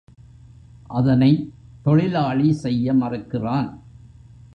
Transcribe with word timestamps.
அதனைத் 0.87 1.51
தொழிலாளி 1.83 2.51
செய்ய 2.53 2.93
மறுக்கிறான். 2.93 3.69